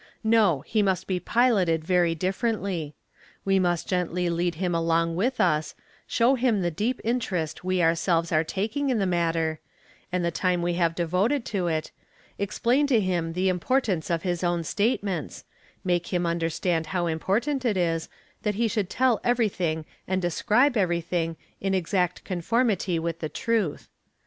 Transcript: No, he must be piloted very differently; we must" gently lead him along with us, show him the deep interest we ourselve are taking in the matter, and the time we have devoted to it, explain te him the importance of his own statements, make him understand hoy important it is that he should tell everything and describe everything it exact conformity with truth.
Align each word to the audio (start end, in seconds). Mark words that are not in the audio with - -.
No, 0.23 0.61
he 0.61 0.81
must 0.81 1.05
be 1.05 1.19
piloted 1.19 1.85
very 1.85 2.15
differently; 2.15 2.95
we 3.45 3.59
must" 3.59 3.87
gently 3.87 4.31
lead 4.31 4.55
him 4.55 4.73
along 4.73 5.15
with 5.15 5.39
us, 5.39 5.75
show 6.07 6.33
him 6.33 6.63
the 6.63 6.71
deep 6.71 6.99
interest 7.03 7.63
we 7.63 7.83
ourselve 7.83 8.31
are 8.31 8.43
taking 8.43 8.89
in 8.89 8.97
the 8.97 9.05
matter, 9.05 9.59
and 10.11 10.25
the 10.25 10.31
time 10.31 10.63
we 10.63 10.73
have 10.73 10.95
devoted 10.95 11.45
to 11.45 11.67
it, 11.67 11.91
explain 12.39 12.87
te 12.87 12.99
him 12.99 13.33
the 13.33 13.47
importance 13.47 14.09
of 14.09 14.23
his 14.23 14.43
own 14.43 14.63
statements, 14.63 15.43
make 15.83 16.07
him 16.07 16.25
understand 16.25 16.87
hoy 16.87 17.05
important 17.11 17.63
it 17.63 17.77
is 17.77 18.09
that 18.41 18.55
he 18.55 18.67
should 18.67 18.89
tell 18.89 19.21
everything 19.23 19.85
and 20.07 20.19
describe 20.19 20.75
everything 20.75 21.35
it 21.59 21.75
exact 21.75 22.23
conformity 22.23 22.97
with 22.97 23.21
truth. 23.33 23.87